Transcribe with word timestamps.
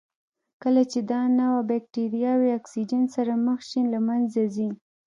کله 0.61 0.81
چې 0.91 0.99
دا 1.11 1.21
نوعه 1.39 1.61
بکټریاوې 1.69 2.49
اکسیجن 2.59 3.03
سره 3.15 3.33
مخ 3.45 3.59
شي 3.69 3.81
له 3.93 3.99
منځه 4.07 4.41
ځي. 4.55 4.69